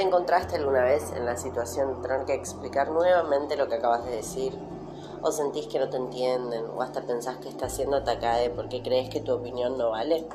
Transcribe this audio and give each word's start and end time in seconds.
¿Te 0.00 0.06
encontraste 0.06 0.56
alguna 0.56 0.84
vez 0.84 1.12
en 1.14 1.26
la 1.26 1.36
situación 1.36 1.94
de 2.00 2.08
tener 2.08 2.24
que 2.24 2.32
explicar 2.32 2.90
nuevamente 2.90 3.54
lo 3.58 3.68
que 3.68 3.74
acabas 3.74 4.02
de 4.06 4.12
decir? 4.12 4.58
¿O 5.20 5.30
sentís 5.30 5.66
que 5.66 5.78
no 5.78 5.90
te 5.90 5.98
entienden? 5.98 6.64
¿O 6.74 6.80
hasta 6.80 7.02
pensás 7.02 7.36
que 7.36 7.50
estás 7.50 7.76
siendo 7.76 7.98
atacada 7.98 8.40
porque 8.56 8.82
crees 8.82 9.10
que 9.10 9.20
tu 9.20 9.34
opinión 9.34 9.76
no 9.76 9.90
vale? 9.90 10.26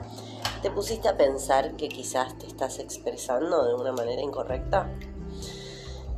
¿Te 0.62 0.70
pusiste 0.70 1.10
a 1.10 1.18
pensar 1.18 1.76
que 1.78 1.90
quizás 1.90 2.38
te 2.38 2.46
estás 2.46 2.78
expresando 2.78 3.66
de 3.66 3.74
una 3.74 3.92
manera 3.92 4.22
incorrecta? 4.22 4.88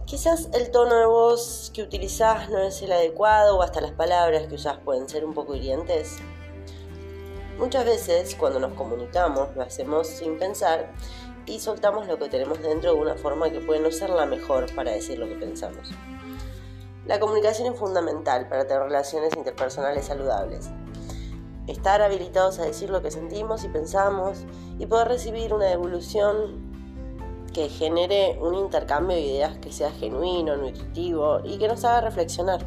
Quizás 0.03 0.49
el 0.51 0.69
tono 0.69 0.95
de 0.95 1.05
voz 1.05 1.71
que 1.73 1.83
utilizás 1.83 2.49
no 2.49 2.57
es 2.57 2.81
el 2.81 2.91
adecuado 2.91 3.59
o 3.59 3.61
hasta 3.61 3.79
las 3.79 3.93
palabras 3.93 4.47
que 4.47 4.55
usás 4.55 4.79
pueden 4.79 5.07
ser 5.07 5.23
un 5.23 5.33
poco 5.33 5.55
hirientes. 5.55 6.17
Muchas 7.57 7.85
veces 7.85 8.35
cuando 8.35 8.59
nos 8.59 8.73
comunicamos 8.73 9.55
lo 9.55 9.63
hacemos 9.63 10.07
sin 10.07 10.37
pensar 10.37 10.91
y 11.47 11.59
soltamos 11.59 12.07
lo 12.07 12.19
que 12.19 12.27
tenemos 12.27 12.61
dentro 12.61 12.93
de 12.93 12.99
una 12.99 13.15
forma 13.15 13.49
que 13.49 13.61
puede 13.61 13.79
no 13.79 13.89
ser 13.89 14.09
la 14.09 14.25
mejor 14.25 14.73
para 14.75 14.91
decir 14.91 15.17
lo 15.17 15.27
que 15.27 15.35
pensamos. 15.35 15.91
La 17.05 17.21
comunicación 17.21 17.71
es 17.73 17.79
fundamental 17.79 18.49
para 18.49 18.67
tener 18.67 18.83
relaciones 18.83 19.33
interpersonales 19.35 20.05
saludables. 20.05 20.69
Estar 21.65 22.01
habilitados 22.01 22.59
a 22.59 22.65
decir 22.65 22.89
lo 22.89 23.01
que 23.01 23.11
sentimos 23.11 23.63
y 23.63 23.69
pensamos 23.69 24.39
y 24.77 24.85
poder 24.85 25.07
recibir 25.07 25.53
una 25.53 25.65
devolución 25.65 26.67
que 27.53 27.69
genere 27.69 28.37
un 28.41 28.53
intercambio 28.53 29.15
de 29.15 29.21
ideas 29.21 29.57
que 29.57 29.71
sea 29.71 29.91
genuino, 29.91 30.57
nutritivo 30.57 31.39
y 31.45 31.57
que 31.57 31.69
nos 31.69 31.85
haga 31.85 32.01
reflexionar. 32.01 32.59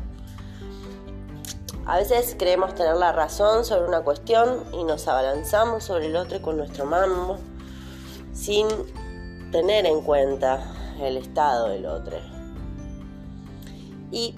A 1.85 1.99
veces 1.99 2.35
creemos 2.39 2.75
tener 2.75 2.97
la 2.97 3.13
razón 3.13 3.65
sobre 3.65 3.87
una 3.87 4.01
cuestión 4.03 4.65
y 4.73 4.85
nos 4.85 5.07
abalanzamos 5.07 5.85
sobre 5.85 6.07
el 6.07 6.17
otro 6.17 6.41
con 6.41 6.57
nuestro 6.57 6.87
mambo 6.87 7.39
sin 8.41 8.69
tener 9.53 9.85
en 9.85 10.01
cuenta 10.01 10.65
el 10.99 11.19
estado 11.19 11.69
del 11.69 11.85
otro. 11.85 12.17
Y 14.11 14.35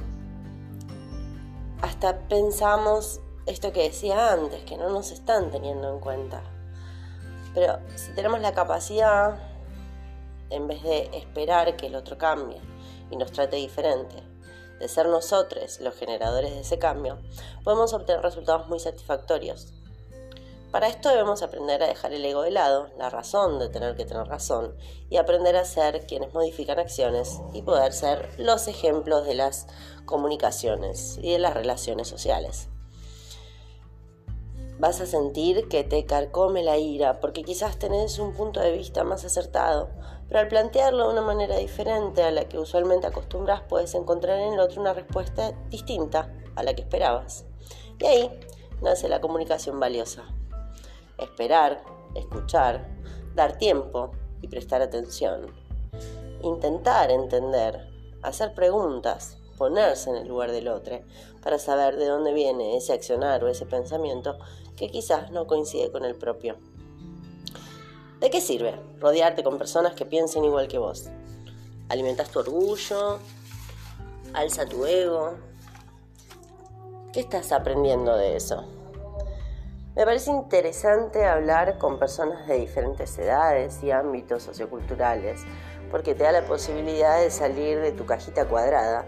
hasta 1.80 2.18
pensamos 2.28 3.20
esto 3.46 3.72
que 3.72 3.84
decía 3.84 4.32
antes, 4.32 4.64
que 4.64 4.76
no 4.76 4.88
nos 4.88 5.12
están 5.12 5.52
teniendo 5.52 5.88
en 5.88 6.00
cuenta. 6.00 6.42
Pero 7.54 7.78
si 7.94 8.12
tenemos 8.12 8.40
la 8.40 8.52
capacidad, 8.54 9.38
en 10.50 10.66
vez 10.66 10.82
de 10.82 11.08
esperar 11.12 11.76
que 11.76 11.86
el 11.86 11.94
otro 11.94 12.18
cambie 12.18 12.60
y 13.10 13.16
nos 13.16 13.30
trate 13.30 13.56
diferente, 13.56 14.16
de 14.80 14.88
ser 14.88 15.06
nosotros 15.06 15.80
los 15.80 15.94
generadores 15.94 16.50
de 16.50 16.60
ese 16.60 16.78
cambio, 16.80 17.18
podemos 17.62 17.92
obtener 17.92 18.20
resultados 18.20 18.68
muy 18.68 18.80
satisfactorios 18.80 19.72
para 20.72 20.88
esto 20.88 21.10
debemos 21.10 21.42
aprender 21.42 21.82
a 21.82 21.86
dejar 21.86 22.14
el 22.14 22.24
ego 22.24 22.40
de 22.40 22.50
lado, 22.50 22.88
la 22.96 23.10
razón 23.10 23.58
de 23.58 23.68
tener 23.68 23.94
que 23.94 24.06
tener 24.06 24.26
razón, 24.26 24.74
y 25.10 25.18
aprender 25.18 25.54
a 25.54 25.66
ser 25.66 26.06
quienes 26.06 26.32
modifican 26.32 26.78
acciones 26.78 27.42
y 27.52 27.60
poder 27.60 27.92
ser 27.92 28.30
los 28.38 28.66
ejemplos 28.68 29.26
de 29.26 29.34
las 29.34 29.66
comunicaciones 30.06 31.18
y 31.22 31.32
de 31.32 31.38
las 31.38 31.52
relaciones 31.52 32.08
sociales. 32.08 32.70
Vas 34.78 35.02
a 35.02 35.06
sentir 35.06 35.68
que 35.68 35.84
te 35.84 36.06
carcome 36.06 36.64
la 36.64 36.78
ira 36.78 37.20
porque 37.20 37.42
quizás 37.42 37.78
tenés 37.78 38.18
un 38.18 38.32
punto 38.32 38.58
de 38.58 38.72
vista 38.72 39.04
más 39.04 39.26
acertado, 39.26 39.90
pero 40.26 40.40
al 40.40 40.48
plantearlo 40.48 41.06
de 41.06 41.12
una 41.12 41.20
manera 41.20 41.58
diferente 41.58 42.22
a 42.22 42.30
la 42.30 42.48
que 42.48 42.58
usualmente 42.58 43.06
acostumbras 43.06 43.60
puedes 43.68 43.94
encontrar 43.94 44.38
en 44.38 44.54
el 44.54 44.60
otro 44.60 44.80
una 44.80 44.94
respuesta 44.94 45.52
distinta 45.68 46.32
a 46.56 46.62
la 46.62 46.72
que 46.72 46.80
esperabas. 46.80 47.44
Y 48.00 48.06
ahí 48.06 48.40
nace 48.80 49.10
la 49.10 49.20
comunicación 49.20 49.78
valiosa 49.78 50.24
esperar, 51.18 51.82
escuchar, 52.14 52.88
dar 53.34 53.58
tiempo 53.58 54.12
y 54.40 54.48
prestar 54.48 54.82
atención. 54.82 55.46
Intentar 56.42 57.10
entender, 57.10 57.88
hacer 58.22 58.54
preguntas, 58.54 59.38
ponerse 59.56 60.10
en 60.10 60.16
el 60.16 60.28
lugar 60.28 60.50
del 60.52 60.68
otro 60.68 61.00
para 61.42 61.58
saber 61.58 61.96
de 61.96 62.06
dónde 62.06 62.32
viene 62.32 62.76
ese 62.76 62.92
accionar 62.92 63.44
o 63.44 63.48
ese 63.48 63.66
pensamiento 63.66 64.36
que 64.76 64.88
quizás 64.88 65.30
no 65.30 65.46
coincide 65.46 65.90
con 65.92 66.04
el 66.04 66.14
propio. 66.14 66.56
¿De 68.20 68.30
qué 68.30 68.40
sirve 68.40 68.78
rodearte 69.00 69.42
con 69.42 69.58
personas 69.58 69.94
que 69.94 70.06
piensen 70.06 70.44
igual 70.44 70.68
que 70.68 70.78
vos? 70.78 71.08
¿Alimentas 71.88 72.30
tu 72.30 72.38
orgullo? 72.38 73.18
¿Alza 74.32 74.66
tu 74.66 74.86
ego? 74.86 75.34
¿Qué 77.12 77.20
estás 77.20 77.52
aprendiendo 77.52 78.16
de 78.16 78.36
eso? 78.36 78.64
Me 79.94 80.06
parece 80.06 80.30
interesante 80.30 81.26
hablar 81.26 81.76
con 81.76 81.98
personas 81.98 82.46
de 82.46 82.58
diferentes 82.58 83.18
edades 83.18 83.82
y 83.82 83.90
ámbitos 83.90 84.42
socioculturales, 84.42 85.42
porque 85.90 86.14
te 86.14 86.24
da 86.24 86.32
la 86.32 86.46
posibilidad 86.46 87.20
de 87.20 87.30
salir 87.30 87.78
de 87.78 87.92
tu 87.92 88.06
cajita 88.06 88.46
cuadrada. 88.46 89.04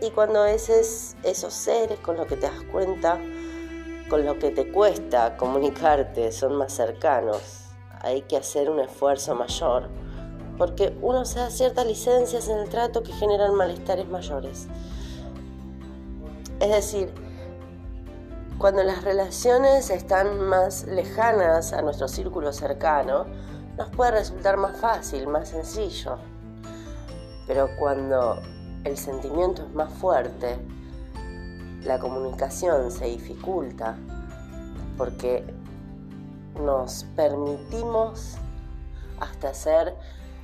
Y 0.00 0.10
cuando 0.10 0.44
esos, 0.44 1.14
esos 1.22 1.54
seres 1.54 2.00
con 2.00 2.16
los 2.16 2.26
que 2.26 2.34
te 2.34 2.48
das 2.48 2.64
cuenta, 2.72 3.20
con 4.10 4.26
lo 4.26 4.40
que 4.40 4.50
te 4.50 4.72
cuesta 4.72 5.36
comunicarte, 5.36 6.32
son 6.32 6.56
más 6.56 6.72
cercanos, 6.72 7.68
hay 8.00 8.22
que 8.22 8.36
hacer 8.36 8.70
un 8.70 8.80
esfuerzo 8.80 9.36
mayor, 9.36 9.88
porque 10.56 10.98
uno 11.00 11.24
se 11.26 11.38
da 11.38 11.50
ciertas 11.50 11.86
licencias 11.86 12.48
en 12.48 12.58
el 12.58 12.68
trato 12.68 13.04
que 13.04 13.12
generan 13.12 13.54
malestares 13.54 14.08
mayores. 14.08 14.66
Es 16.58 16.70
decir, 16.70 17.27
cuando 18.58 18.82
las 18.82 19.04
relaciones 19.04 19.88
están 19.88 20.40
más 20.40 20.84
lejanas 20.84 21.72
a 21.72 21.80
nuestro 21.80 22.08
círculo 22.08 22.52
cercano, 22.52 23.26
nos 23.76 23.88
puede 23.90 24.10
resultar 24.10 24.56
más 24.56 24.76
fácil, 24.78 25.28
más 25.28 25.50
sencillo. 25.50 26.18
Pero 27.46 27.68
cuando 27.78 28.42
el 28.82 28.98
sentimiento 28.98 29.62
es 29.62 29.72
más 29.74 29.92
fuerte, 29.92 30.58
la 31.84 32.00
comunicación 32.00 32.90
se 32.90 33.04
dificulta 33.04 33.96
porque 34.96 35.44
nos 36.60 37.04
permitimos 37.14 38.38
hasta 39.20 39.54
ser 39.54 39.94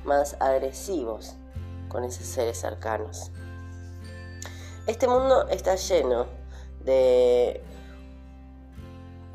más 0.05 0.37
agresivos 0.39 1.35
con 1.89 2.05
esos 2.05 2.25
seres 2.25 2.61
cercanos. 2.61 3.31
Este 4.87 5.05
mundo 5.05 5.49
está 5.49 5.75
lleno 5.75 6.27
de 6.85 7.61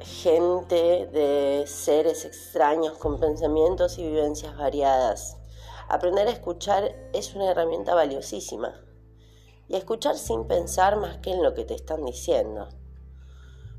gente 0.02 1.06
de 1.06 1.64
seres 1.66 2.24
extraños 2.24 2.98
con 2.98 3.18
pensamientos 3.20 3.98
y 3.98 4.06
vivencias 4.06 4.56
variadas. 4.56 5.36
Aprender 5.88 6.28
a 6.28 6.32
escuchar 6.32 6.94
es 7.12 7.34
una 7.34 7.50
herramienta 7.50 7.94
valiosísima. 7.94 8.74
Y 9.68 9.74
a 9.74 9.78
escuchar 9.78 10.16
sin 10.16 10.46
pensar 10.46 10.96
más 10.96 11.18
que 11.18 11.30
en 11.30 11.42
lo 11.42 11.54
que 11.54 11.64
te 11.64 11.74
están 11.74 12.04
diciendo. 12.04 12.68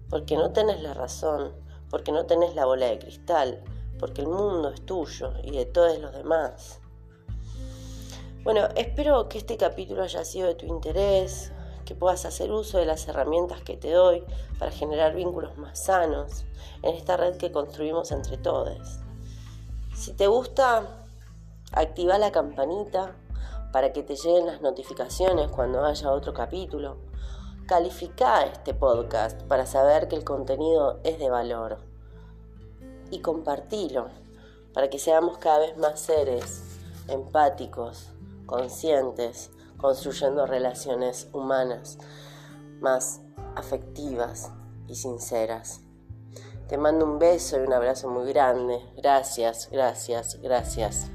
Porque 0.09 0.35
no 0.35 0.51
tenés 0.51 0.81
la 0.81 0.93
razón, 0.93 1.53
porque 1.89 2.11
no 2.11 2.25
tenés 2.25 2.55
la 2.55 2.65
bola 2.65 2.87
de 2.87 2.99
cristal, 2.99 3.63
porque 3.99 4.21
el 4.21 4.27
mundo 4.27 4.69
es 4.69 4.85
tuyo 4.85 5.33
y 5.43 5.51
de 5.51 5.65
todos 5.65 5.99
los 5.99 6.13
demás. 6.13 6.81
Bueno, 8.43 8.67
espero 8.75 9.29
que 9.29 9.37
este 9.37 9.55
capítulo 9.55 10.01
haya 10.01 10.25
sido 10.25 10.47
de 10.47 10.55
tu 10.55 10.65
interés, 10.65 11.51
que 11.91 11.95
puedas 11.95 12.23
hacer 12.23 12.53
uso 12.53 12.77
de 12.77 12.85
las 12.85 13.05
herramientas 13.09 13.63
que 13.63 13.75
te 13.75 13.91
doy 13.91 14.23
para 14.57 14.71
generar 14.71 15.13
vínculos 15.13 15.57
más 15.57 15.77
sanos 15.77 16.45
en 16.83 16.95
esta 16.95 17.17
red 17.17 17.35
que 17.35 17.51
construimos 17.51 18.13
entre 18.13 18.37
todos. 18.37 19.01
Si 19.93 20.13
te 20.13 20.27
gusta, 20.27 21.03
activa 21.73 22.17
la 22.17 22.31
campanita 22.31 23.17
para 23.73 23.91
que 23.91 24.03
te 24.03 24.15
lleguen 24.15 24.45
las 24.45 24.61
notificaciones 24.61 25.51
cuando 25.51 25.83
haya 25.83 26.13
otro 26.13 26.33
capítulo. 26.33 26.95
Califica 27.67 28.45
este 28.45 28.73
podcast 28.73 29.41
para 29.41 29.65
saber 29.65 30.07
que 30.07 30.15
el 30.15 30.23
contenido 30.23 31.01
es 31.03 31.19
de 31.19 31.29
valor. 31.29 31.79
Y 33.09 33.19
compartilo 33.19 34.07
para 34.73 34.89
que 34.89 34.97
seamos 34.97 35.39
cada 35.39 35.59
vez 35.59 35.75
más 35.75 35.99
seres 35.99 36.79
empáticos, 37.09 38.07
conscientes, 38.45 39.51
construyendo 39.81 40.45
relaciones 40.45 41.27
humanas 41.33 41.97
más 42.79 43.21
afectivas 43.55 44.51
y 44.87 44.95
sinceras. 44.95 45.81
Te 46.67 46.77
mando 46.77 47.05
un 47.05 47.19
beso 47.19 47.57
y 47.57 47.65
un 47.65 47.73
abrazo 47.73 48.09
muy 48.09 48.31
grande. 48.31 48.79
Gracias, 48.95 49.67
gracias, 49.71 50.39
gracias. 50.41 51.09